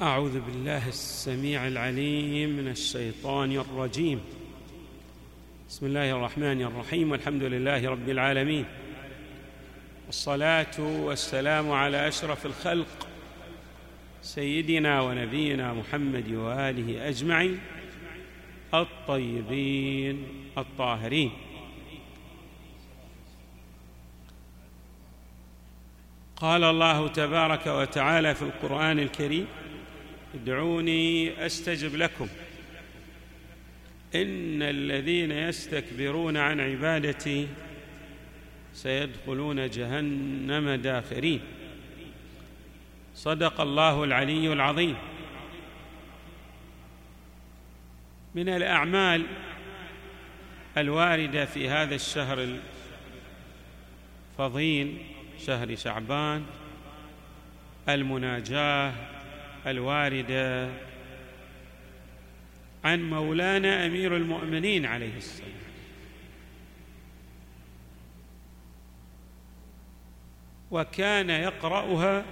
أعوذ 0.00 0.40
بالله 0.40 0.88
السميع 0.88 1.66
العليم 1.66 2.50
من 2.50 2.68
الشيطان 2.68 3.52
الرجيم. 3.52 4.20
بسم 5.68 5.86
الله 5.86 6.10
الرحمن 6.10 6.62
الرحيم 6.62 7.10
والحمد 7.10 7.42
لله 7.42 7.90
رب 7.90 8.08
العالمين. 8.08 8.64
والصلاة 10.06 10.80
والسلام 10.80 11.72
على 11.72 12.08
أشرف 12.08 12.46
الخلق 12.46 13.08
سيدنا 14.22 15.00
ونبينا 15.00 15.72
محمد 15.72 16.32
وآله 16.32 17.08
أجمعين 17.08 17.60
الطيبين 18.74 20.26
الطاهرين. 20.58 21.30
قال 26.36 26.64
الله 26.64 27.08
تبارك 27.08 27.66
وتعالى 27.66 28.34
في 28.34 28.42
القرآن 28.42 28.98
الكريم 28.98 29.46
ادعوني 30.34 31.46
أستجب 31.46 31.96
لكم. 31.96 32.28
إن 34.14 34.62
الذين 34.62 35.30
يستكبرون 35.30 36.36
عن 36.36 36.60
عبادتي 36.60 37.48
سيدخلون 38.72 39.70
جهنم 39.70 40.70
داخرين. 40.70 41.40
صدق 43.14 43.60
الله 43.60 44.04
العلي 44.04 44.52
العظيم. 44.52 44.96
من 48.34 48.48
الأعمال 48.48 49.26
الواردة 50.78 51.44
في 51.44 51.68
هذا 51.68 51.94
الشهر 51.94 52.58
الفضيل 54.38 54.98
شهر 55.38 55.76
شعبان 55.76 56.44
المناجاة 57.88 58.94
الواردة. 59.66 60.70
عن 62.84 63.10
مولانا 63.10 63.86
أمير 63.86 64.16
المؤمنين 64.16 64.86
عليه 64.86 65.16
السلام. 65.16 65.50
وكان 70.70 71.30
يقرأها 71.30 72.24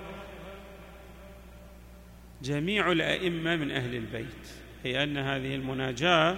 جميع 2.43 2.93
الأئمة 2.93 3.57
من 3.57 3.71
أهل 3.71 3.95
البيت 3.95 4.49
أي 4.87 5.03
أن 5.03 5.17
هذه 5.17 5.55
المناجاة 5.55 6.37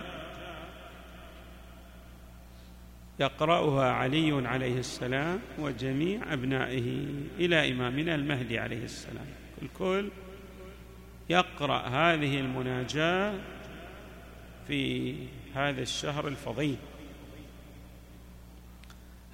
يقرأها 3.21 3.93
علي 3.93 4.49
عليه 4.49 4.79
السلام 4.79 5.41
وجميع 5.59 6.33
أبنائه 6.33 7.07
إلى 7.39 7.73
إمامنا 7.73 8.15
المهدي 8.15 8.59
عليه 8.59 8.85
السلام. 8.85 9.27
الكل 9.63 10.11
يقرأ 11.29 11.79
هذه 11.79 12.41
المناجاة 12.41 13.35
في 14.69 15.15
هذا 15.55 15.83
الشهر 15.83 16.29
الفضيل. 16.29 16.77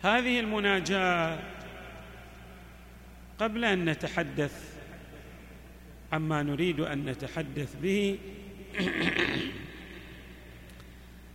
هذه 0.02 0.41
المناجاة 0.41 1.38
قبل 3.38 3.64
أن 3.64 3.84
نتحدث 3.84 4.74
عما 6.12 6.42
نريد 6.42 6.80
أن 6.80 7.05
نتحدث 7.05 7.77
به 7.82 8.19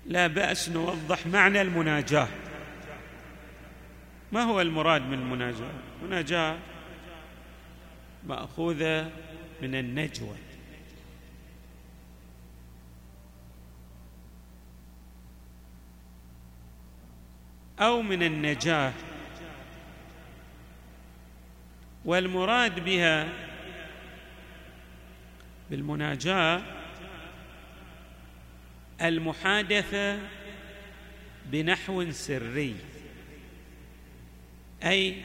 لا 0.06 0.28
بأس 0.28 0.70
نوضح 0.70 1.28
معنى 1.28 1.62
المناجاة. 1.62 2.28
ما 4.32 4.44
هو 4.44 4.62
المراد 4.62 5.02
من 5.02 5.14
المناجاة؟ 5.14 5.72
المناجاة 6.02 6.58
مأخوذة 8.24 9.12
من 9.62 9.76
النجوى. 9.76 10.36
أو 17.80 18.02
من 18.02 18.24
النجاة. 18.24 18.94
والمراد 22.06 22.86
بها 22.86 23.30
بالمناجاة 25.70 26.62
المحادثة 29.02 30.20
بنحو 31.46 32.12
سري 32.12 32.76
أي 34.84 35.16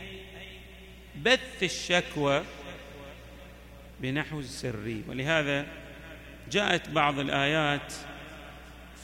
بث 1.24 1.62
الشكوى 1.62 2.44
بنحو 4.02 4.42
سري 4.42 5.02
ولهذا 5.08 5.66
جاءت 6.50 6.88
بعض 6.88 7.18
الآيات 7.18 7.92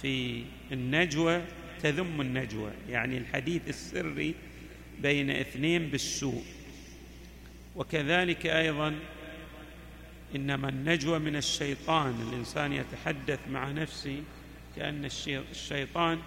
في 0.02 0.44
النجوى 0.72 1.42
تذم 1.82 2.20
النجوى. 2.20 2.70
يعني 2.88 3.18
الحديث 3.18 3.68
السري 3.68 4.34
بين 5.02 5.30
اثنين 5.30 5.88
بالسوء. 5.88 6.44
وكذلك 7.76 8.46
أيضا 8.46 8.94
إنما 10.36 10.68
النجوى 10.68 11.18
من 11.18 11.36
الشيطان. 11.36 12.14
الإنسان 12.28 12.72
يتحدث 12.72 13.38
مع 13.50 13.70
نفسه 13.70 14.22
كأن 14.76 15.08
الشيطان 15.50 16.18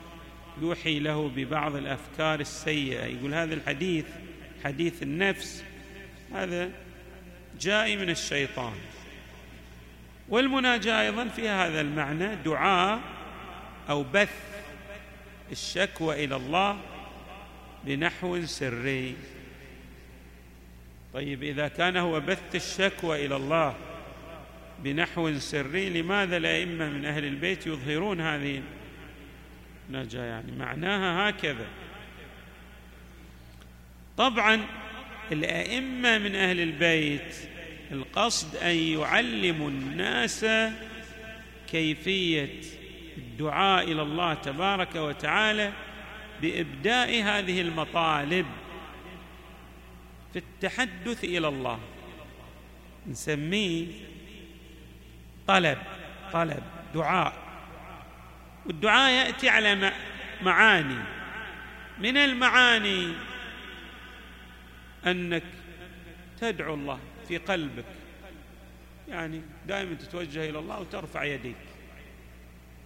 يوحي 0.61 0.99
له 0.99 1.29
ببعض 1.29 1.75
الأفكار 1.75 2.39
السيئة. 2.39 3.05
يقول 3.05 3.33
هذا 3.33 3.53
الحديث 3.53 4.05
حديث 4.63 5.03
النفس 5.03 5.63
هذا 6.33 6.71
جاء 7.59 7.95
من 7.95 8.09
الشيطان. 8.09 8.75
والمناجاة 10.29 11.01
أيضا 11.01 11.27
فيها 11.27 11.67
هذا 11.67 11.81
المعنى 11.81 12.35
دعاء 12.35 12.99
أو 13.89 14.03
بث 14.03 14.33
الشكوى 15.51 16.25
إلى 16.25 16.35
الله 16.35 16.77
بنحو 17.85 18.45
سري. 18.45 19.15
طيب 21.13 21.43
إذا 21.43 21.67
كان 21.67 21.97
هو 21.97 22.19
بث 22.19 22.55
الشكوى 22.55 23.25
إلى 23.25 23.35
الله 23.35 23.75
بنحو 24.83 25.37
سري 25.37 25.89
لماذا 25.89 26.37
الأئمة 26.37 26.89
من 26.89 27.05
أهل 27.05 27.25
البيت 27.25 27.67
يظهرون 27.67 28.21
هذه 28.21 28.61
النجاه 29.89 30.23
يعني 30.23 30.51
معناها 30.51 31.29
هكذا. 31.29 31.67
طبعا 34.17 34.65
الأئمة 35.31 36.17
من 36.17 36.35
أهل 36.35 36.59
البيت 36.59 37.35
القصد 37.91 38.55
أن 38.55 38.75
يعلموا 38.75 39.69
الناس 39.69 40.45
كيفية 41.71 42.61
الدعاء 43.17 43.91
إلى 43.91 44.01
الله 44.01 44.33
تبارك 44.33 44.95
وتعالى 44.95 45.71
بإبداء 46.41 47.23
هذه 47.23 47.61
المطالب 47.61 48.45
في 50.33 50.39
التحدث 50.39 51.23
إلى 51.23 51.47
الله. 51.47 51.79
نسميه 53.07 53.87
طلب 55.47 55.77
طلب 56.33 56.63
دعاء. 56.93 57.33
والدعاء 58.65 59.11
يأتي 59.11 59.49
على 59.49 59.93
معاني. 60.41 60.99
من 61.99 62.17
المعاني 62.17 63.13
أنك 65.05 65.43
تدعو 66.41 66.73
الله 66.73 66.99
في 67.27 67.37
قلبك. 67.37 67.85
يعني 69.07 69.41
دائما 69.67 69.93
تتوجه 69.95 70.49
إلى 70.49 70.59
الله 70.59 70.79
وترفع 70.79 71.23
يديك. 71.23 71.55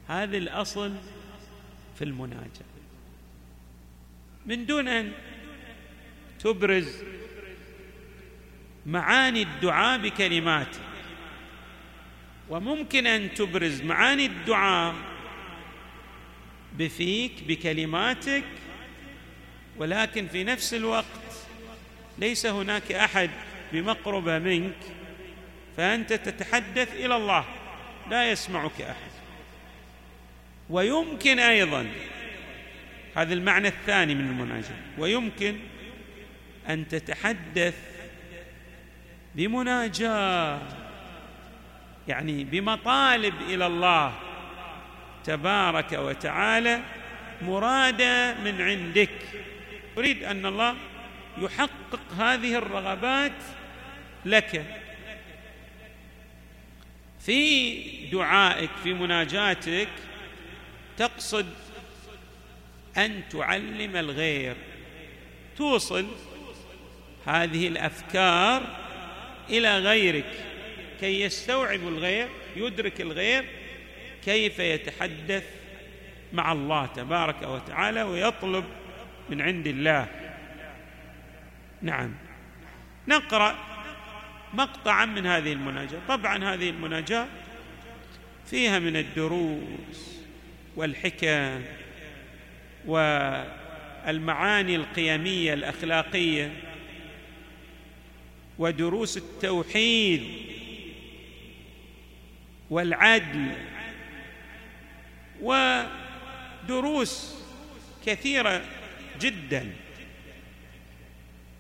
هذا 0.08 0.38
الأصل 0.38 0.96
في 1.96 2.04
المناجاة. 2.04 2.74
من 4.46 4.66
دون 4.66 4.88
أن 4.88 5.12
تبرز 6.40 7.04
معاني 8.86 9.42
الدعاء 9.42 10.00
بكلمات. 10.00 10.76
وممكن 12.50 13.08
أن 13.08 13.34
تبرز 13.34 13.82
معاني 13.82 14.26
الدعاء 14.26 14.96
بفيك 16.78 17.44
بكلماتك 17.48 18.44
ولكن 19.78 20.28
في 20.28 20.44
نفس 20.44 20.74
الوقت 20.74 21.23
ليس 22.18 22.46
هناك 22.46 22.92
أحد 22.92 23.30
بمقربه 23.74 24.40
منك 24.40 24.76
فأنت 25.78 26.14
تتحدث 26.14 26.96
إلى 26.96 27.16
الله 27.16 27.46
لا 28.10 28.32
يسمعك 28.32 28.82
أحد. 28.82 29.12
ويمكن 30.70 31.40
أيضا 31.40 31.88
هذا 33.16 33.34
المعنى 33.34 33.68
الثاني 33.68 34.16
من 34.16 34.26
المناجاة 34.26 34.76
ويمكن 34.98 35.56
أن 36.70 36.88
تتحدث 36.88 37.76
بمناجاة 39.36 40.62
يعني 42.08 42.44
بمطالب 42.44 43.34
إلى 43.50 43.68
الله 43.68 44.14
تبارك 45.24 45.92
وتعالى 45.92 46.80
مراده 47.42 48.34
من 48.34 48.62
عندك. 48.62 49.10
تريد 49.96 50.24
أن 50.24 50.46
الله 50.46 50.76
يحقق 51.38 52.14
هذه 52.18 52.56
الرغبات 52.56 53.32
لك. 54.26 54.66
في 57.20 57.84
دعائك 58.12 58.70
في 58.84 58.94
مناجاتك 58.94 59.90
تقصد 60.98 61.46
أن 62.98 63.22
تعلم 63.30 63.96
الغير. 63.96 64.56
توصل 65.58 66.08
هذه 67.26 67.68
الأفكار 67.68 68.64
إلى 69.50 69.80
غيرك. 69.80 70.32
كي 71.00 71.22
يستوعب 71.22 71.88
الغير 71.88 72.28
يدرك 72.56 73.02
الغير 73.02 73.46
كيف 74.26 74.60
يتحدث 74.60 75.44
مع 76.34 76.52
الله 76.52 76.86
تبارك 76.86 77.42
وتعالى 77.42 78.04
ويطلب 78.04 78.66
من 79.30 79.42
عند 79.42 79.68
الله. 79.68 80.23
نعم. 81.84 82.12
نقرأ 83.08 83.56
مقطعا 84.54 85.06
من 85.06 85.26
هذه 85.26 85.54
المناجاة. 85.54 86.00
طبعا 86.08 86.54
هذه 86.54 86.70
المناجاة 86.70 87.28
فيها 88.46 88.80
من 88.80 88.96
الدروس 88.96 90.20
والحكم 90.76 91.62
والمعاني 92.86 94.76
القيمية 94.76 95.54
الأخلاقية 95.54 96.52
ودروس 98.58 99.18
التوحيد 99.18 100.24
والعدل 102.70 103.52
ودروس 105.42 107.36
كثيرة 108.06 108.62
جدا. 109.22 109.70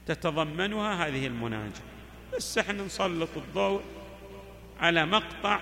تتضمنها 0.07 1.07
هذه 1.07 1.27
المناجاه 1.27 1.81
بس 2.33 2.57
إحنا 2.57 2.83
نسلط 2.83 3.29
الضوء 3.37 3.81
على 4.79 5.05
مقطع 5.05 5.59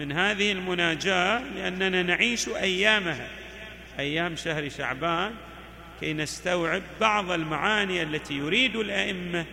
من 0.00 0.12
هذه 0.12 0.52
المناجاة 0.52 1.38
لأننا 1.38 2.02
نعيش 2.02 2.48
أيامها. 2.48 3.28
أيام 3.98 4.36
شهر 4.36 4.68
شعبان 4.68 5.34
كي 6.00 6.12
نستوعب 6.12 6.82
بعض 7.00 7.30
المعاني 7.30 8.02
التي 8.02 8.34
يريد 8.34 8.76
الأئمة 8.76 9.44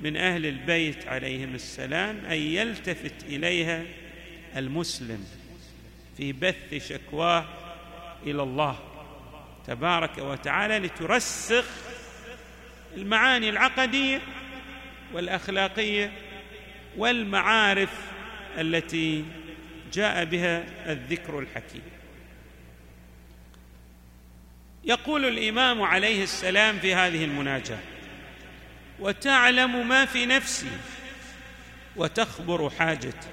من 0.00 0.16
أهل 0.16 0.46
البيت 0.46 1.08
عليهم 1.08 1.54
السلام 1.54 2.24
أن 2.24 2.36
يلتفت 2.36 3.24
إليها 3.24 3.82
المسلم 4.56 5.24
في 6.16 6.32
بث 6.32 6.88
شكواه 6.88 7.44
إلى 8.26 8.42
الله 8.42 8.78
تبارك 9.66 10.18
وتعالى 10.18 10.78
لترسخ 10.78 11.64
المعاني 12.96 13.48
العقدية 13.48 14.20
والأخلاقية 15.12 16.12
والمعارف 16.96 17.90
التي 18.58 19.24
جاء 19.92 20.24
بها 20.24 20.64
الذكر 20.92 21.38
الحكيم. 21.38 21.82
يقول 24.84 25.24
الإمام 25.24 25.82
عليه 25.82 26.22
السلام 26.22 26.78
في 26.78 26.94
هذه 26.94 27.24
المناجاة 27.24 27.78
وتعلم 29.00 29.88
ما 29.88 30.04
في 30.04 30.26
نفسي 30.26 30.70
وتخبر 31.96 32.70
حاجتي 32.70 33.28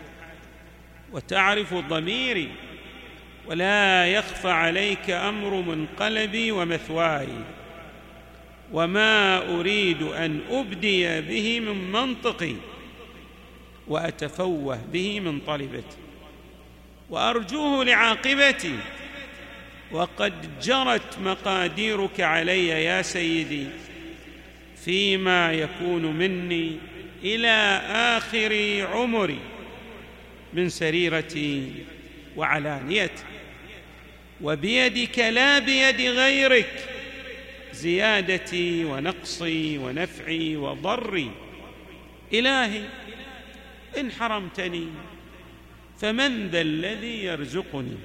وتعرف 1.12 1.74
ضميري 1.74 2.52
ولا 3.46 4.08
يخفى 4.08 4.52
عليك 4.52 5.10
أمر 5.10 5.62
منقلبي 5.62 6.52
ومثواي 6.52 7.28
وما 8.74 9.38
اريد 9.60 10.02
ان 10.02 10.40
ابدي 10.52 11.22
به 11.22 11.60
من 11.60 11.92
منطقي 11.92 12.56
واتفوه 13.88 14.80
به 14.94 15.20
من 15.20 15.40
طلبتي 15.40 15.98
وارجوه 17.10 17.84
لعاقبتي 17.86 18.76
وقد 19.92 20.60
جرت 20.62 21.20
مقاديرك 21.20 22.22
علي 22.22 22.68
يا 22.68 23.02
سيدي 23.02 23.66
فيما 24.86 25.54
يكون 25.54 26.06
مني 26.06 26.78
إلى 27.24 27.82
اخر 27.92 28.82
عمري 28.94 29.40
من 30.54 30.70
سريرتي 30.70 31.72
وعلانيتي 32.38 33.24
وبيدك 34.42 35.20
لا 35.20 35.60
بيد 35.60 36.02
غيرك 36.02 36.95
زيادتي 37.76 38.86
ونقصي 38.86 39.78
ونفعي 39.78 40.56
وضري. 40.56 41.32
إلهي 42.34 42.84
إن 43.98 44.12
حرمتني 44.12 44.88
فمن 46.00 46.48
ذا 46.48 46.62
الذي 46.62 47.24
يرزقني؟ 47.24 47.98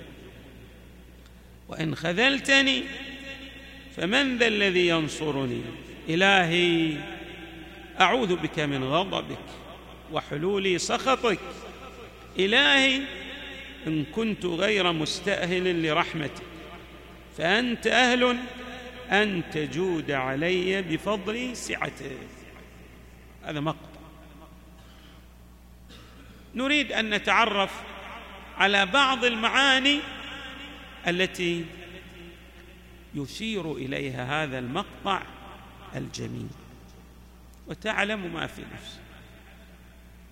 وإن 1.69 1.95
خذلتني 1.95 2.83
فمن 3.97 4.39
ذا 4.39 4.47
الذي 4.47 4.89
ينصرني؟ 4.89 5.61
إلهي 6.09 6.93
أعوذ 8.01 8.37
بك 8.37 8.61
من 8.61 8.85
غضبك 8.85 9.47
وحلول 10.13 10.81
سخطك. 10.81 11.39
إلهي 12.39 13.01
إن 13.87 14.05
كنت 14.05 14.47
غير 14.47 14.93
مستأهل 14.93 15.87
لرحمتك 15.87 16.43
فأنت 17.39 17.87
أهل 17.87 18.37
أن 19.11 19.43
تجود 19.53 20.11
علي 20.11 20.83
بفضل 20.83 21.57
سعتك 21.57 22.17
هذا 23.45 23.61
مقطع. 23.61 24.01
نريد 26.55 26.93
أن 26.93 27.11
نتعرف 27.11 27.83
على 28.59 28.87
بعض 28.87 29.25
المعاني 29.25 30.01
التي 31.09 31.65
يشير 33.15 33.73
إليها 33.73 34.45
هذا 34.45 34.59
المقطع 34.59 35.23
الجميل. 35.97 36.49
وتعلم 37.67 38.35
ما 38.35 38.47
في 38.47 38.63
نفسك. 38.75 39.01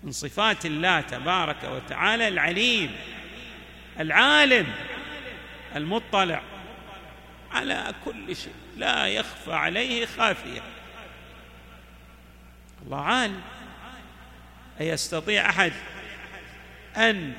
من 0.03 0.11
صفات 0.11 0.65
الله 0.65 1.01
تبارك 1.01 1.63
وتعالى 1.63 2.27
العليم 2.27 2.91
العالم 3.99 4.67
المطلع 5.75 6.41
على 7.51 7.93
كل 8.05 8.35
شيء. 8.35 8.53
لا 8.79 9.07
يخفى 9.07 9.53
عليه 9.53 10.05
خافية. 10.05 10.61
الله 12.85 13.01
عالم 13.01 13.41
أيستطيع 14.81 15.49
أحد 15.49 15.73
أن 16.97 17.33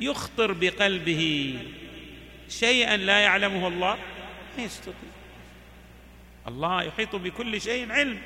يخطر 0.00 0.52
بقلبه 0.52 1.54
شيئا 2.48 2.96
لا 2.96 3.18
يعلمه 3.18 3.68
الله؟ 3.68 3.98
ما 4.58 4.64
يستطيع. 4.64 5.10
الله 6.48 6.82
يحيط 6.82 7.16
بكل 7.16 7.60
شيء 7.60 7.92
علم. 7.92 8.18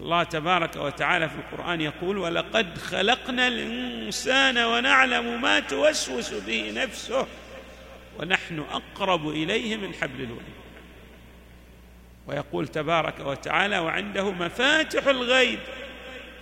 الله 0.00 0.22
تبارك 0.22 0.76
وتعالى 0.76 1.28
في 1.28 1.34
القرآن 1.34 1.80
يقول 1.80 2.18
ولقد 2.18 2.78
خلقنا 2.78 3.48
الإنسان 3.48 4.58
ونعلم 4.58 5.42
ما 5.42 5.60
توسوس 5.60 6.34
به 6.34 6.72
نفسه 6.76 7.26
ونحن 8.18 8.58
أقرب 8.58 9.28
إليه 9.28 9.76
من 9.76 9.94
حبل 9.94 10.20
الوريد. 10.20 10.56
ويقول 12.26 12.68
تبارك 12.68 13.20
وتعالى 13.20 13.78
وعنده 13.78 14.30
مفاتح 14.30 15.06
الغيب 15.06 15.58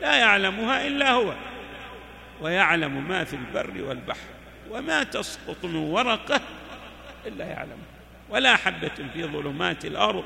لا 0.00 0.16
يعلمها 0.16 0.86
إلا 0.86 1.10
هو 1.10 1.34
ويعلم 2.40 3.08
ما 3.08 3.24
في 3.24 3.36
البر 3.36 3.82
والبحر 3.82 4.28
وما 4.70 5.02
تسقط 5.02 5.64
من 5.64 5.76
ورقة 5.76 6.40
إلا 7.26 7.44
يعلمها. 7.44 7.94
ولا 8.30 8.56
حبة 8.56 9.08
في 9.12 9.24
ظلمات 9.24 9.84
الأرض 9.84 10.24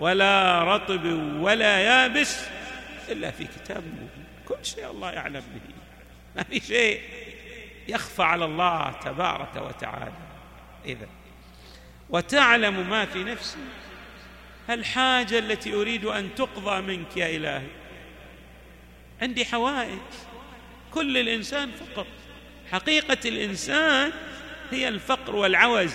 ولا 0.00 0.64
رطب 0.64 1.04
ولا 1.40 1.78
يابس 1.78 2.46
إلا 3.08 3.30
في 3.30 3.44
كتاب 3.44 3.82
مبين. 3.86 4.24
كل 4.48 4.66
شيء 4.66 4.90
الله 4.90 5.10
يعلم 5.10 5.42
به. 5.54 5.74
ما 6.36 6.42
في 6.42 6.60
شيء 6.60 7.00
يخفى 7.88 8.22
على 8.22 8.44
الله 8.44 8.92
تبارك 8.92 9.56
وتعالى. 9.56 10.31
إذا 10.86 11.08
وتعلم 12.10 12.90
ما 12.90 13.04
في 13.04 13.24
نفسي. 13.24 13.58
الحاجة 14.70 15.38
التي 15.38 15.74
أريد 15.74 16.04
أن 16.04 16.34
تقضى 16.34 16.80
منك 16.80 17.16
يا 17.16 17.36
إلهي. 17.36 17.66
عندي 19.22 19.44
حوائج. 19.44 19.98
كل 20.90 21.16
الإنسان 21.16 21.70
فقر. 21.70 22.06
حقيقة 22.72 23.18
الإنسان 23.24 24.12
هي 24.70 24.88
الفقر 24.88 25.36
والعوز 25.36 25.94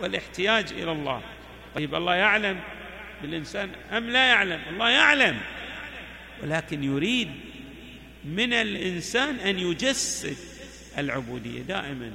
والاحتياج 0.00 0.72
إلى 0.72 0.92
الله. 0.92 1.22
طيب 1.74 1.94
الله 1.94 2.14
يعلم 2.14 2.60
بالإنسان 3.22 3.70
أم 3.92 4.10
لا 4.10 4.26
يعلم؟ 4.26 4.62
الله 4.70 4.90
يعلم. 4.90 5.40
ولكن 6.42 6.84
يريد 6.84 7.30
من 8.24 8.52
الإنسان 8.52 9.36
أن 9.36 9.58
يجسد 9.58 10.36
العبودية. 10.98 11.62
دائما 11.62 12.12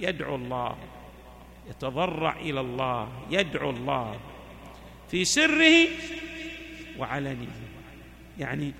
يدعو 0.00 0.34
الله. 0.34 0.78
يتضرع 1.70 2.36
إلى 2.40 2.60
الله 2.60 3.08
يدعو 3.30 3.70
الله 3.70 4.20
في 5.10 5.24
سره 5.24 5.88
وعلنه 6.98 7.46
يعني 8.38 8.72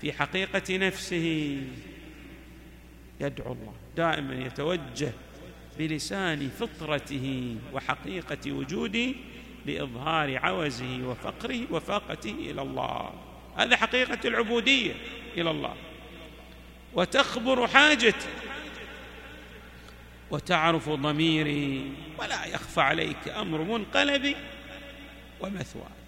في 0.00 0.12
حقيقة 0.12 0.76
نفسه 0.76 1.58
يدعو 3.20 3.52
الله 3.52 3.72
دائما 3.96 4.34
يتوجه 4.34 5.12
بلسان 5.78 6.48
فطرته 6.48 7.56
وحقيقة 7.72 8.52
وجوده 8.52 9.14
لإظهار 9.66 10.38
عوزه 10.38 11.06
وفقره 11.06 11.60
وفاقته 11.70 12.30
إلى 12.30 12.62
الله. 12.62 13.12
هذا 13.56 13.76
حقيقة 13.76 14.18
العبودية 14.28 14.94
إلى 15.36 15.50
الله. 15.50 15.74
وتخبر 16.94 17.66
حاجتي 17.66 18.28
وتعرف 20.30 20.88
ضميري 20.88 21.92
ولا 22.18 22.44
يخفى 22.44 22.80
عليك 22.80 23.28
أمر 23.28 23.62
منقلبي 23.62 24.36
ومثواي 25.40 25.98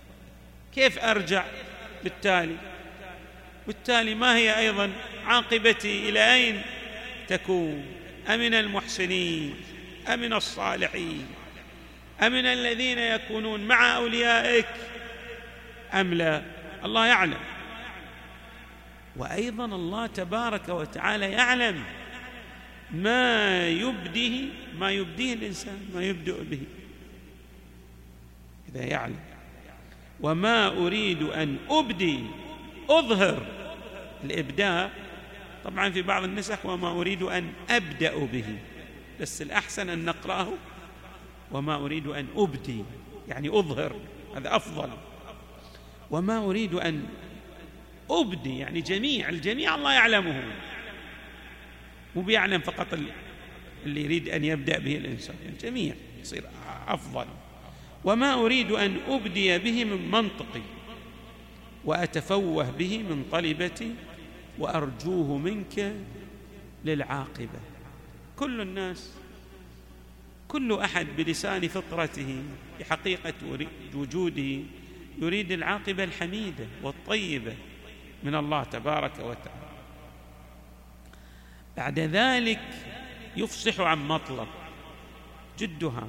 كيف 0.74 0.98
أرجع 0.98 1.44
بالتالي؟ 2.04 2.56
بالتالي 3.66 4.14
ما 4.14 4.36
هي 4.36 4.58
أيضا 4.58 4.90
عاقبتي 5.26 6.08
إلى 6.08 6.34
أين 6.34 6.62
تكون؟ 7.28 7.84
أمن 8.28 8.54
المحسنين 8.54 9.54
أمن 10.08 10.32
الصالحين 10.32 11.26
أمن 12.22 12.46
الذين 12.46 12.98
يكونون 12.98 13.60
مع 13.60 13.96
أوليائك 13.96 14.68
أم 15.94 16.14
لا؟ 16.14 16.42
الله 16.84 17.06
يعلم. 17.06 17.40
وأيضا 19.16 19.64
الله 19.64 20.06
تبارك 20.06 20.68
وتعالى 20.68 21.32
يعلم 21.32 21.84
ما 22.94 23.68
يبديه 23.68 24.48
ما 24.78 24.90
يبديه 24.90 25.34
الإنسان 25.34 25.78
ما 25.94 26.04
يبدأ 26.04 26.36
به. 26.50 26.60
إذا 28.68 28.84
يعلم 28.84 29.20
وما 30.20 30.68
أريد 30.68 31.22
أن 31.22 31.56
أبدي 31.70 32.20
أظهر 32.90 33.46
الابداء 34.24 34.90
طبعا 35.64 35.90
في 35.90 36.02
بعض 36.02 36.24
النسخ 36.24 36.66
وما 36.66 36.90
أريد 36.90 37.22
أن 37.22 37.52
أبدأ 37.70 38.24
به. 38.24 38.58
بس 39.20 39.42
الأحسن 39.42 39.88
أن 39.88 40.04
نقرأه. 40.04 40.48
وما 41.52 41.74
أريد 41.74 42.06
أن 42.06 42.26
أبدي 42.36 42.84
يعني 43.28 43.48
أظهر. 43.48 43.96
هذا 44.36 44.56
أفضل. 44.56 44.90
وما 46.10 46.38
أريد 46.38 46.74
أن 46.74 47.04
أبدي 48.10 48.58
يعني 48.58 48.80
جميع 48.80 49.28
الجميع 49.28 49.74
الله 49.74 49.92
يعلمه. 49.92 50.42
مو 52.16 52.22
بيعلم 52.22 52.60
فقط 52.60 52.98
اللي 53.86 54.04
يريد 54.04 54.28
أن 54.28 54.44
يبدأ 54.44 54.78
به 54.78 54.96
الإنسان 54.96 55.36
يعني 55.42 55.56
الجميع 55.56 55.94
يصير 56.20 56.44
أفضل. 56.88 57.26
وما 58.04 58.34
أريد 58.34 58.70
أن 58.70 58.96
أبدي 59.08 59.58
به 59.58 59.84
من 59.84 60.10
منطقي 60.10 60.62
وأتفوه 61.84 62.70
به 62.70 62.98
من 62.98 63.24
طلبتي 63.32 63.94
وأرجوه 64.58 65.38
منك 65.38 65.94
للعاقبة. 66.84 67.60
كل 68.36 68.60
الناس 68.60 69.12
كل 70.48 70.72
أحد 70.72 71.06
بلسان 71.16 71.68
فطرته 71.68 72.42
بحقيقة 72.80 73.34
وجوده 73.94 74.58
يريد 75.22 75.52
العاقبة 75.52 76.04
الحميدة 76.04 76.66
والطيبة 76.82 77.54
من 78.22 78.34
الله 78.34 78.62
تبارك 78.64 79.18
وتعالى. 79.18 79.59
بعد 81.76 81.98
ذلك 81.98 82.60
يفصح 83.36 83.80
عن 83.80 84.08
مطلب 84.08 84.48
جدها. 85.58 86.08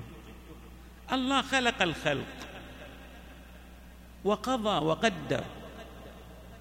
الله 1.12 1.42
خلق 1.42 1.82
الخلق 1.82 2.26
وقضى 4.24 4.86
وقدر. 4.86 5.44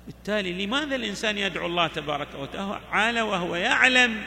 بالتالي 0.07 0.66
لماذا 0.66 0.97
الإنسان 0.97 1.38
يدعو 1.38 1.66
الله 1.66 1.87
تبارك 1.87 2.28
وتعالى 2.35 3.23
وهو 3.23 3.57
يعلم 3.57 4.23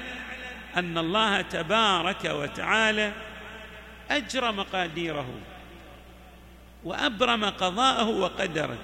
أن 0.77 0.97
الله 0.97 1.41
تبارك 1.41 2.25
وتعالى 2.25 3.13
أجرى 4.09 4.51
مقاديره 4.51 5.29
وأبرم 6.83 7.45
قضاءه 7.45 8.09
وقدره؟ 8.09 8.77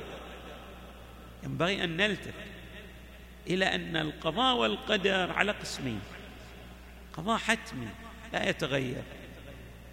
ينبغي 1.43 1.83
أن 1.83 1.97
نلتفت 1.97 2.48
إلى 3.49 3.75
أن 3.75 3.97
القضاء 3.97 4.55
والقدر 4.55 5.31
على 5.31 5.51
قسمين. 5.51 6.01
قضاء 7.13 7.37
حتمي 7.37 7.87
لا 8.33 8.49
يتغير. 8.49 9.03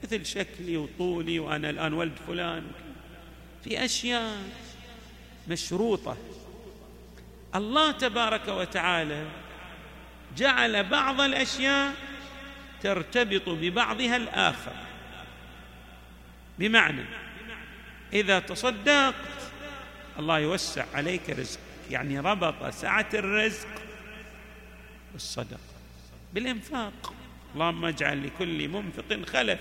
مثل 0.05 0.27
شكلي 0.27 0.77
وطولي 0.77 1.39
وأنا 1.39 1.71
الآن 1.71 1.93
ولد 1.93 2.17
فلان. 2.27 2.67
في 3.65 3.85
أشياء 3.85 4.39
مشروطة. 5.49 6.17
الله 7.55 7.91
تبارك 7.91 8.49
وتعالى 8.49 9.27
جعل 10.37 10.85
بعض 10.85 11.21
الأشياء 11.21 11.95
ترتبط 12.83 13.49
ببعضها 13.49 14.17
الآخر. 14.17 14.73
بمعنى 16.59 17.05
إذا 18.13 18.39
تصدقت 18.39 19.15
الله 20.19 20.39
يوسع 20.39 20.85
عليك 20.95 21.31
رزق 21.31 21.61
يعني 21.91 22.21
ربط 22.21 22.67
سعة 22.71 23.09
الرزق 23.15 23.69
بالصدقه 25.13 25.59
بالإنفاق. 26.33 27.15
اللهم 27.55 27.85
اجعل 27.85 28.27
لكل 28.27 28.69
منفق 28.69 29.29
خلف 29.33 29.61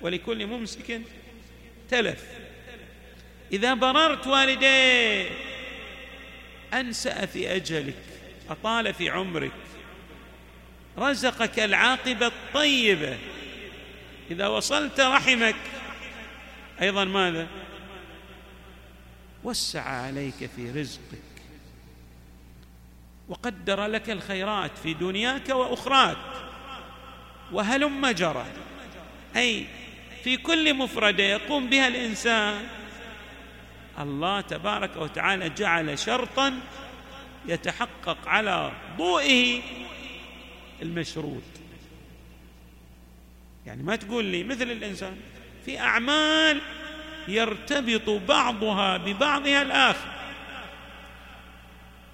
ولكل 0.00 0.46
ممسك 0.46 1.00
تلف. 1.90 2.24
إذا 3.52 3.74
بررت 3.74 4.26
والديك 4.26 5.32
أنسأ 6.74 7.26
في 7.26 7.56
أجلك 7.56 8.02
أطال 8.50 8.94
في 8.94 9.10
عمرك. 9.10 9.52
رزقك 10.98 11.58
العاقبة 11.58 12.26
الطيبة. 12.26 13.18
إذا 14.30 14.46
وصلت 14.46 15.00
رحمك. 15.00 15.56
أيضا 16.80 17.04
ماذا؟ 17.04 17.46
وسع 19.44 19.82
عليك 19.82 20.50
في 20.56 20.70
رزقك. 20.70 21.18
وقدر 23.28 23.86
لك 23.86 24.10
الخيرات 24.10 24.78
في 24.78 24.94
دنياك 24.94 25.48
وأخراك. 25.48 26.16
وهلم 27.52 28.06
جرى. 28.06 28.46
أي 29.36 29.66
في 30.24 30.36
كل 30.36 30.74
مفردة 30.74 31.22
يقوم 31.22 31.70
بها 31.70 31.88
الإنسان. 31.88 32.66
الله 33.98 34.40
تبارك 34.40 34.96
وتعالى 34.96 35.48
جعل 35.48 35.98
شرطا 35.98 36.60
يتحقق 37.48 38.28
على 38.28 38.72
ضوئه 38.98 39.62
المشروط. 40.82 41.42
يعني 43.66 43.82
ما 43.82 43.96
تقول 43.96 44.24
لي 44.24 44.44
مثل 44.44 44.70
الإنسان 44.70 45.16
في 45.64 45.80
أعمال 45.80 46.60
يرتبط 47.28 48.10
بعضها 48.10 48.96
ببعضها 48.96 49.62
الآخر. 49.62 50.08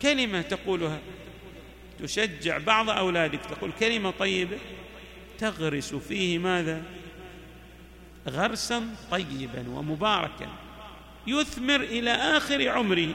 كلمة 0.02 0.42
تقولها 0.42 0.98
تشجع 2.02 2.58
بعض 2.58 2.90
أولادك 2.90 3.40
تقول 3.40 3.72
كلمة 3.80 4.10
طيبة 4.10 4.58
تغرس 5.38 5.94
فيه 5.94 6.38
ماذا؟ 6.38 6.82
غرسا 8.28 8.94
طيبا 9.10 9.68
ومباركا 9.68 10.48
يثمر 11.26 11.80
إلى 11.80 12.10
آخر 12.10 12.68
عمره. 12.68 13.08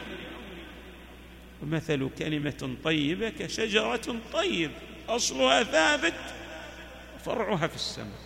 ومثل 1.64 2.10
كلمة 2.20 2.76
طيبة 2.84 3.30
كشجرة 3.30 4.16
طيب 4.34 4.72
أصلها 5.10 5.64
ثابت 5.64 6.20
وفرعها 7.16 7.68
في 7.68 7.76
السماء. 7.76 8.20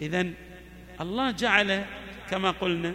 اذا 0.00 0.26
الله 1.00 1.30
جعل 1.30 1.84
كما 2.30 2.50
قلنا 2.50 2.94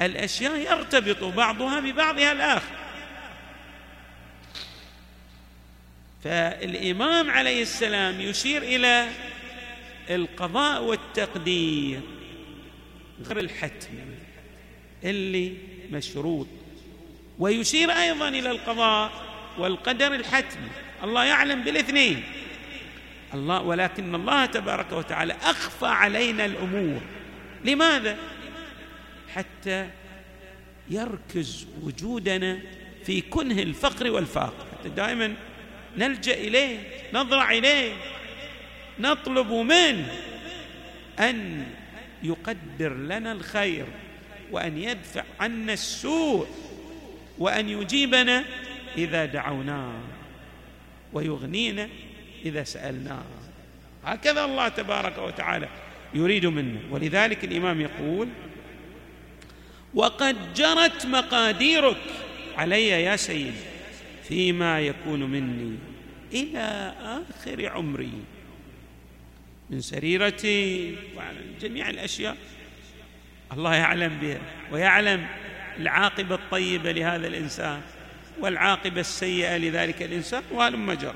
الأشياء 0.00 0.56
يرتبط 0.56 1.24
بعضها 1.24 1.80
ببعضها 1.80 2.32
الآخر. 2.32 2.76
فالإمام 6.24 7.30
عليه 7.30 7.62
السلام 7.62 8.20
يشير 8.20 8.62
إلى 8.62 9.08
القضاء 10.10 10.82
والتقدير 10.82 12.00
غير 13.26 13.38
الحتم 13.38 13.88
اللي 15.04 15.54
مشروط. 15.90 16.46
ويشير 17.38 17.90
أيضا 17.90 18.28
إلى 18.28 18.50
القضاء 18.50 19.12
والقدر 19.58 20.14
الحتمي 20.14 20.70
الله 21.04 21.24
يعلم 21.24 21.62
بالاثنين. 21.62 22.24
الله 23.34 23.62
ولكن 23.62 24.14
الله 24.14 24.46
تبارك 24.46 24.92
وتعالى 24.92 25.36
أخفى 25.42 25.86
علينا 25.86 26.44
الأمور. 26.44 27.00
لماذا؟ 27.64 28.16
حتى 29.66 29.88
يركز 30.90 31.66
وجودنا 31.82 32.58
في 33.04 33.20
كنه 33.20 33.62
الفقر 33.62 34.10
والفاقة. 34.10 34.66
حتى 34.78 34.88
دائما 34.88 35.34
نلجأ 35.96 36.34
إليه 36.34 36.78
نضرع 37.14 37.50
إليه 37.50 37.92
نطلب 39.00 39.52
منه 39.52 40.12
أن 41.18 41.66
يقدر 42.22 42.94
لنا 42.94 43.32
الخير 43.32 43.86
وأن 44.50 44.78
يدفع 44.78 45.24
عنا 45.40 45.72
السوء 45.72 46.46
وأن 47.38 47.68
يجيبنا 47.68 48.44
إذا 48.98 49.24
دعوناه 49.24 50.00
ويغنينا 51.12 51.88
إذا 52.44 52.64
سالناه 52.64 53.24
هكذا 54.04 54.44
الله 54.44 54.68
تبارك 54.68 55.18
وتعالى 55.18 55.68
يريد 56.14 56.46
منا. 56.46 56.80
ولذلك 56.90 57.44
الإمام 57.44 57.80
يقول 57.80 58.28
وقد 59.94 60.54
جرت 60.54 61.06
مقاديرك. 61.06 61.96
علي 62.56 62.88
يا 62.88 63.16
سيدي 63.16 63.52
فيما 64.28 64.80
يكون 64.80 65.22
مني 65.22 65.76
إلى 66.32 66.94
آخر 67.02 67.68
عمري. 67.68 68.12
من 69.70 69.80
سريرتي 69.80 70.96
وعلى 71.16 71.38
جميع 71.60 71.90
الأشياء. 71.90 72.36
الله 73.52 73.74
يعلم 73.74 74.18
بها 74.22 74.40
ويعلم 74.72 75.26
العاقبة 75.78 76.34
الطيبة 76.34 76.92
لهذا 76.92 77.26
الإنسان 77.26 77.80
والعاقبة 78.40 79.00
السيئة 79.00 79.56
لذلك 79.56 80.02
الإنسان 80.02 80.42
وهلم 80.52 80.92
جرى 80.92 81.14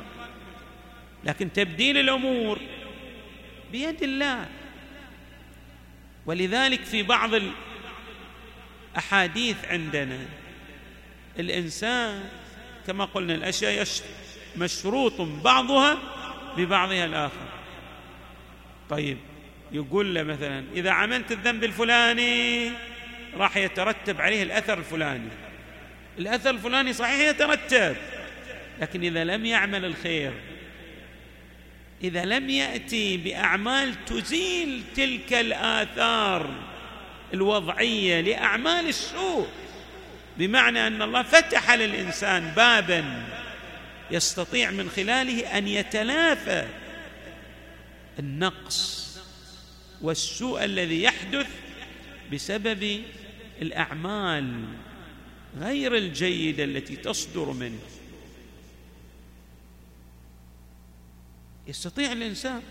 لكن 1.24 1.52
تبديل 1.52 1.98
الأمور 1.98 2.58
بيد 3.72 4.02
الله. 4.02 4.46
ولذلك 6.26 6.80
في 6.80 7.02
بعض 7.02 7.30
الاحاديث 8.92 9.56
عندنا. 9.64 10.18
الإنسان 11.38 12.28
كما 12.86 13.04
قلنا 13.04 13.34
الأشياء 13.34 13.86
مشروط 14.56 15.20
بعضها 15.20 15.98
ببعضها 16.56 17.04
الآخر. 17.04 17.48
طيب 18.90 19.18
يقول 19.72 20.14
له 20.14 20.22
مثلا 20.22 20.64
إذا 20.74 20.90
عملت 20.90 21.32
الذنب 21.32 21.64
الفلاني 21.64 22.70
راح 23.36 23.56
يترتب 23.56 24.20
عليه 24.20 24.42
الأثر 24.42 24.78
الفلاني. 24.78 25.28
الأثر 26.18 26.50
الفلاني 26.50 26.92
صحيح 26.92 27.28
يترتب 27.28 27.96
لكن 28.80 29.04
إذا 29.04 29.24
لم 29.24 29.46
يعمل 29.46 29.84
الخير 29.84 30.32
إذا 32.04 32.24
لم 32.24 32.50
يأتي 32.50 33.16
بأعمال 33.16 34.04
تزيل 34.04 34.82
تلك 34.96 35.32
الآثار 35.32 36.69
الوضعية 37.34 38.20
لأعمال 38.20 38.88
السوء. 38.88 39.48
بمعنى 40.38 40.86
أن 40.86 41.02
الله 41.02 41.22
فتح 41.22 41.70
للإنسان 41.70 42.52
بابا 42.56 43.26
يستطيع 44.10 44.70
من 44.70 44.90
خلاله 44.90 45.58
أن 45.58 45.68
يتلافى 45.68 46.66
النقص 48.18 49.10
والسوء 50.00 50.64
الذي 50.64 51.02
يحدث 51.02 51.46
بسبب 52.32 53.02
الأعمال 53.62 54.64
غير 55.58 55.96
الجيدة 55.96 56.64
التي 56.64 56.96
تصدر 56.96 57.52
منه. 57.52 57.80
يستطيع 61.66 62.12
الإنسان 62.12 62.62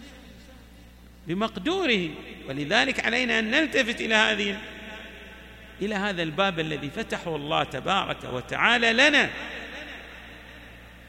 بمقدوره. 1.30 2.10
ولذلك 2.48 3.06
علينا 3.06 3.40
أن 3.40 3.52
نلتفت 3.52 4.02
إلى 4.02 4.16
هذه 4.16 4.58
إلى 5.82 5.96
هذا 5.96 6.24
الباب 6.24 6.60
الذي 6.60 6.90
فتحه 6.90 7.36
الله 7.36 7.64
تبارك 7.64 8.24
وتعالى 8.24 8.94
لنا. 8.94 9.30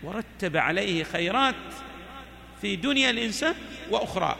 ورتب 0.02 0.56
عليه 0.56 1.04
خيرات 1.04 1.54
في 2.60 2.76
دنيا 2.76 3.10
الإنسان 3.10 3.54
وأخرى. 3.90 4.36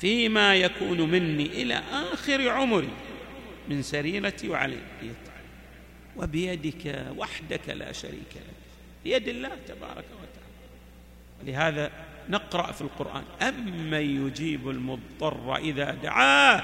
فيما 0.00 0.54
يكون 0.54 1.00
مني 1.00 1.46
إلى 1.46 1.82
آخر 1.92 2.48
عمري 2.48 2.90
من 3.68 3.82
سريرتي 3.82 4.48
وعليتي 4.48 5.12
وبيدك 6.16 7.06
وحدك 7.16 7.68
لا 7.68 7.92
شريك 7.92 8.32
لك. 8.36 8.58
بيد 9.04 9.28
الله 9.28 9.50
تبارك 9.68 10.04
وتعالى. 10.04 10.48
ولهذا 11.42 12.07
نقرأ 12.30 12.72
في 12.72 12.80
القرآن. 12.80 13.22
أمن 13.42 14.26
يجيب 14.26 14.70
المضطر 14.70 15.56
إذا 15.56 15.90
دعاه 16.02 16.62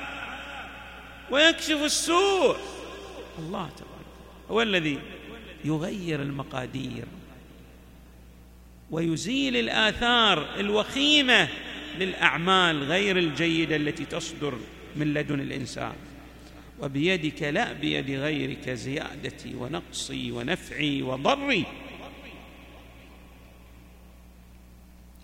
ويكشف 1.31 1.83
السوء. 1.83 2.57
الله 3.39 3.69
تبارك 3.69 4.05
هو 4.51 4.63
الذي 4.63 4.99
يغير 5.65 6.23
المقادير 6.23 7.05
ويزيل 8.91 9.57
الآثار 9.57 10.61
الوخيمة 10.61 11.49
للأعمال 11.99 12.83
غير 12.83 13.19
الجيدة 13.19 13.77
التي 13.77 14.05
تصدر 14.05 14.55
من 14.97 15.15
لدن 15.15 15.41
الإنسان. 15.41 15.93
وبيدك 16.81 17.43
لا 17.43 17.73
بيد 17.73 18.11
غيرك 18.11 18.71
زيادتي 18.71 19.55
ونقصي 19.55 20.33
ونفعي 20.33 21.03
وضري. 21.03 21.65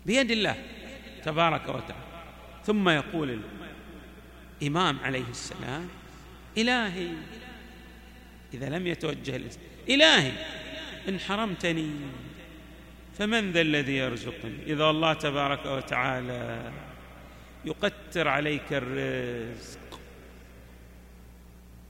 بيد 0.05 0.31
الله 0.31 0.55
تبارك 1.23 1.69
وتعالى. 1.69 2.11
ثم 2.65 2.89
يقول 2.89 3.41
الإمام 4.61 4.99
عليه 4.99 5.29
السلام 5.29 5.87
إلهي 6.57 7.09
إذا 8.53 8.69
لم 8.69 8.87
يتوجه 8.87 9.35
الإنسان 9.35 9.61
إلهي 9.89 10.31
إن 11.09 11.19
حرمتني 11.19 11.91
فمن 13.17 13.51
ذا 13.51 13.61
الذي 13.61 13.95
يرزقني؟ 13.95 14.63
إذا 14.67 14.89
الله 14.89 15.13
تبارك 15.13 15.65
وتعالى 15.65 16.71
يقتر 17.65 18.27
عليك 18.27 18.63
الرزق 18.71 19.99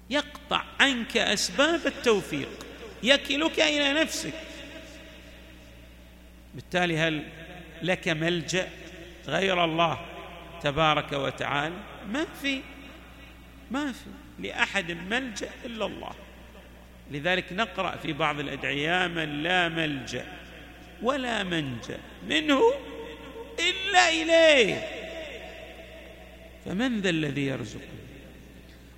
يقطع 0.09 0.63
عنك 0.79 1.17
أسباب 1.17 1.87
التوفيق 1.87 2.49
يكلك 3.03 3.59
إلى 3.59 4.01
نفسك. 4.01 4.33
بالتالي 6.55 6.97
هل 6.97 7.23
لك 7.83 8.07
ملجأ 8.07 8.69
غير 9.27 9.65
الله 9.65 9.99
تبارك 10.61 11.13
وتعالى. 11.13 11.75
ما 12.11 12.25
في 12.41 12.61
ما 13.71 13.91
في 13.91 14.09
لأحد 14.39 14.91
ملجأ 14.91 15.49
إلا 15.65 15.85
الله. 15.85 16.11
لذلك 17.11 17.53
نقرأ 17.53 17.95
في 17.95 18.13
بعض 18.13 18.39
الأدعية 18.39 19.07
من 19.07 19.43
لا 19.43 19.69
ملجأ 19.69 20.25
ولا 21.01 21.43
منجأ 21.43 21.99
منه 22.29 22.61
إلا 23.59 24.09
إليه. 24.09 24.87
فمن 26.65 27.01
ذا 27.01 27.09
الذي 27.09 27.45
يرزقني؟ 27.45 28.01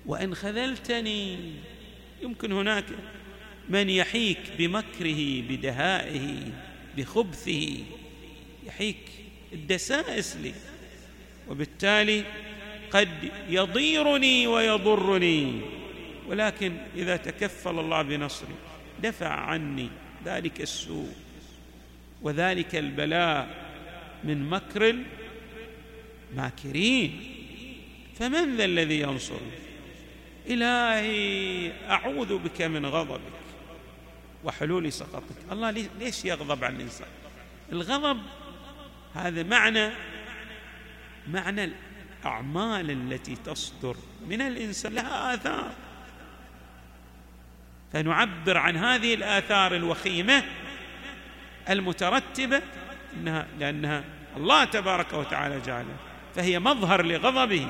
وإن 0.06 0.34
خذلتني 0.34 1.38
يمكن 2.22 2.52
هناك 2.52 2.84
من 3.68 3.90
يحيك 3.90 4.38
بمكره 4.58 5.42
بدهائه 5.48 6.36
بخبثه 6.96 7.84
يحيك 8.66 9.10
الدسائس 9.52 10.36
لي 10.36 10.54
وبالتالي 11.48 12.24
قد 12.90 13.08
يضيرني 13.48 14.46
ويضرني. 14.46 15.60
ولكن 16.28 16.76
إذا 16.96 17.16
تكفل 17.16 17.78
الله 17.78 18.02
بنصري 18.02 18.54
دفع 19.02 19.28
عني 19.28 19.88
ذلك 20.24 20.60
السوء. 20.60 21.12
وذلك 22.22 22.74
البلاء 22.74 23.48
من 24.24 24.50
مكر 24.50 24.94
الماكرين. 26.32 27.30
فمن 28.18 28.56
ذا 28.56 28.64
الذي 28.64 29.00
ينصرني؟ 29.00 29.64
إلهي 30.46 31.72
أعوذ 31.90 32.38
بك 32.38 32.62
من 32.62 32.86
غضبك 32.86 33.20
وحلول 34.44 34.92
سخطك 34.92 35.36
الله 35.52 35.70
ليش 35.70 36.24
يغضب 36.24 36.64
على 36.64 36.76
الإنسان؟ 36.76 37.08
الغضب 37.72 38.20
هذا 39.14 39.42
معنى 39.42 39.90
معنى 41.28 41.72
الأعمال 42.22 42.90
التي 42.90 43.36
تصدر 43.36 43.96
من 44.28 44.40
الإنسان 44.40 44.94
لها 44.94 45.34
آثار. 45.34 45.72
فنعبر 47.92 48.56
عن 48.56 48.76
هذه 48.76 49.14
الآثار 49.14 49.76
الوخيمة 49.76 50.44
المترتبة 51.70 52.62
إنها 53.16 53.46
لأنها 53.58 54.04
الله 54.36 54.64
تبارك 54.64 55.12
وتعالى 55.12 55.60
جعلها 55.60 55.96
فهي 56.34 56.58
مظهر 56.58 57.02
لغضبه. 57.02 57.66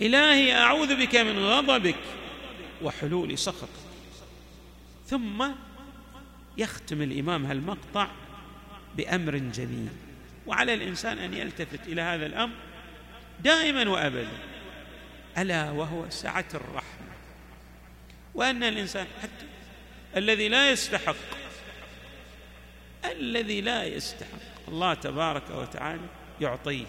إلهي 0.00 0.54
أعوذ 0.54 0.96
بك 0.96 1.16
من 1.16 1.38
غضبك 1.38 1.98
وحلول 2.82 3.38
سخطك. 3.38 3.68
ثم 5.06 5.44
يختم 6.58 7.02
الإمام 7.02 7.46
هالمقطع 7.46 8.08
بأمر 8.96 9.36
جميل 9.36 9.88
وعلى 10.46 10.74
الإنسان 10.74 11.18
أن 11.18 11.34
يلتفت 11.34 11.86
إلى 11.86 12.02
هذا 12.02 12.26
الأمر 12.26 12.54
دائما 13.44 13.90
وابدا. 13.90 14.28
ألا 15.38 15.70
وهو 15.70 16.10
سعة 16.10 16.44
الرحمة. 16.54 17.10
وأن 18.34 18.62
الإنسان 18.62 19.06
حتى 19.22 19.46
الذي 20.16 20.48
لا 20.48 20.70
يستحق 20.70 21.16
الذي 23.04 23.60
لا 23.60 23.84
يستحق 23.84 24.68
الله 24.68 24.94
تبارك 24.94 25.50
وتعالى 25.50 26.06
يعطيه. 26.40 26.86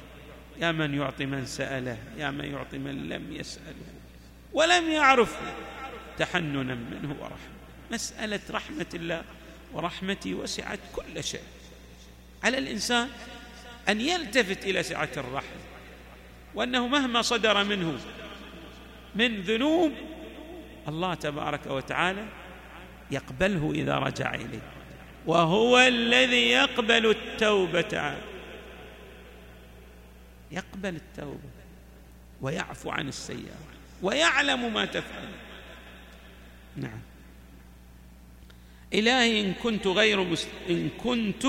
يا 0.60 0.72
من 0.72 0.94
يعطي 0.94 1.26
من 1.26 1.46
سأله 1.46 1.98
يا 2.18 2.32
من 2.32 2.46
يعطي 2.46 2.78
من 2.78 3.10
لم 3.10 3.34
يسأله 3.34 3.76
ولم 4.54 4.92
يعرفه 4.92 5.54
تحننا 6.18 6.76
منه 6.76 7.16
ورحمة. 7.20 7.52
مسألة 7.92 8.40
رحمة 8.50 8.86
الله 8.94 9.24
ورحمتي 9.74 10.34
وسعت 10.34 10.80
كل 10.96 11.24
شيء. 11.24 11.42
على 12.44 12.58
الإنسان 12.58 13.10
أن 13.90 14.02
يلتفت 14.02 14.66
إلى 14.66 14.84
سعة 14.84 15.10
الرحمه 15.18 15.62
وأنه 16.56 16.88
مهما 16.88 17.22
صدر 17.22 17.64
منه 17.64 18.00
من 19.16 19.42
ذنوب 19.42 19.92
الله 20.88 21.14
تبارك 21.14 21.68
وتعالى 21.68 22.26
يقبله 23.12 23.72
إذا 23.76 23.98
رجع 23.98 24.34
إليه 24.36 24.62
وهو 25.26 25.80
الذي 25.80 26.50
يقبل 26.50 27.10
التوبة. 27.10 28.16
يقبل 30.52 30.96
التوبة 30.96 31.50
ويعفو 32.42 32.90
عن 32.90 33.08
السيئات 33.08 33.72
ويعلم 34.02 34.74
ما 34.74 34.86
تفعل. 34.86 35.30
نعم. 36.78 37.00
إلهي 38.94 39.42
إن 39.42 39.54
كنت 39.54 39.88
غير 39.88 40.24
مست... 40.24 40.48
إن 40.70 40.90
كنت 41.04 41.48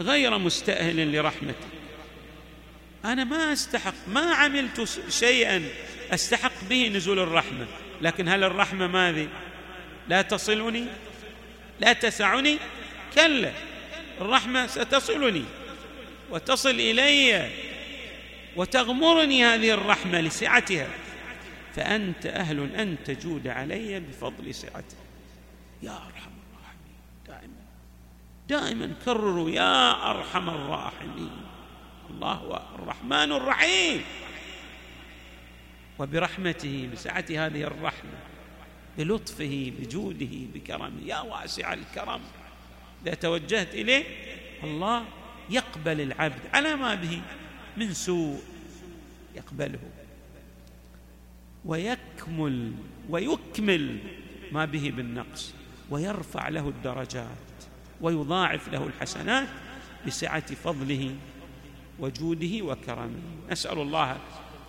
غير 0.00 0.38
مستأهل 0.38 1.12
لرحمتك 1.12 1.56
أنا 3.04 3.24
ما 3.24 3.52
أستحق 3.52 3.94
ما 4.08 4.34
عملت 4.34 4.88
شيئا 5.08 5.64
أستحق 6.10 6.52
به 6.70 6.88
نزول 6.88 7.18
الرحمة. 7.18 7.66
لكن 8.00 8.28
هل 8.28 8.44
الرحمة 8.44 8.86
ماذي؟ 8.86 9.28
لا 10.08 10.22
تصلني؟ 10.22 10.86
لا 11.80 11.92
تسعني؟ 11.92 12.58
كلا 13.14 13.52
الرحمة 14.20 14.66
ستصلني. 14.66 15.44
وتصل 16.30 16.70
إلي 16.70 17.50
وتغمرني 18.56 19.44
هذه 19.44 19.70
الرحمة 19.70 20.20
لسعتها. 20.20 20.88
فأنت 21.76 22.26
أهل 22.26 22.74
أن 22.74 22.96
تجود 23.04 23.48
علي 23.48 24.00
بفضل 24.00 24.54
سعته 24.54 24.96
يا 25.82 25.90
دائما 25.90 26.17
دائما 28.48 28.94
كرروا 29.04 29.50
يا 29.50 30.10
أرحم 30.10 30.48
الراحمين. 30.48 31.30
الله 32.10 32.32
هو 32.32 32.62
الرحمن 32.74 33.32
الرحيم. 33.32 34.02
وبرحمته 35.98 36.88
بسعة 36.92 37.24
هذه 37.30 37.62
الرحمة 37.62 38.18
بلطفه 38.98 39.72
بجوده 39.78 40.34
بكرمه. 40.54 41.00
يا 41.04 41.20
واسع 41.20 41.72
الكرم. 41.72 42.20
إذا 43.02 43.14
توجهت 43.14 43.74
إليه 43.74 44.04
الله 44.64 45.04
يقبل 45.50 46.00
العبد 46.00 46.42
على 46.54 46.76
ما 46.76 46.94
به 46.94 47.20
من 47.76 47.92
سوء 47.94 48.40
يقبله. 49.36 49.78
ويكمل 51.64 52.72
ويكمل 53.08 53.98
ما 54.52 54.64
به 54.64 54.92
بالنقص 54.96 55.54
ويرفع 55.90 56.48
له 56.48 56.68
الدرجات. 56.68 57.47
ويضاعف 58.00 58.68
له 58.68 58.86
الحسنات 58.86 59.48
بسعة 60.06 60.54
فضله 60.54 61.14
وجوده 61.98 62.64
وكرمه. 62.64 63.20
نسأل 63.50 63.78
الله 63.78 64.16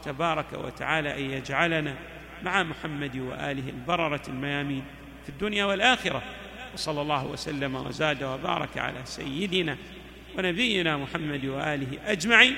تبارك 0.03 0.53
وتعالى 0.53 1.17
أن 1.25 1.31
يجعلنا 1.31 1.95
مع 2.43 2.63
محمد 2.63 3.17
وآله 3.17 3.69
البررة 3.69 4.21
الميامين 4.27 4.83
في 5.23 5.29
الدنيا 5.29 5.65
والآخرة. 5.65 6.21
وصلى 6.73 7.01
الله 7.01 7.25
وسلم 7.25 7.75
وزاد 7.75 8.23
وبارك 8.23 8.77
على 8.77 8.99
سيدنا 9.05 9.77
ونبينا 10.37 10.97
محمد 10.97 11.45
وآله 11.45 11.99
أجمعين 12.05 12.55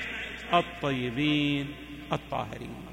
الطيبين 0.52 1.68
الطاهرين. 2.12 2.91